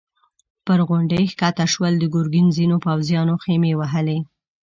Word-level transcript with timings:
پر 0.65 0.79
غونډۍ 0.87 1.25
کښته 1.39 1.65
شول، 1.73 1.93
د 1.99 2.05
ګرګين 2.13 2.47
ځينو 2.57 2.75
پوځيانو 2.85 3.33
خيمې 3.43 3.73
وهلې. 3.79 4.19